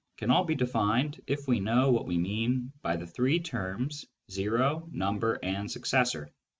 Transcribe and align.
can 0.17 0.31
all 0.31 0.43
be 0.43 0.55
defined 0.55 1.21
if 1.27 1.47
we 1.47 1.59
know 1.59 1.91
what 1.91 2.07
we 2.07 2.17
mean 2.17 2.71
by 2.81 2.95
the 2.95 3.05
three 3.05 3.39
terms" 3.39 4.03
o,"" 4.39 4.89
number," 4.91 5.35
and" 5.43 5.69
successor." 5.71 6.31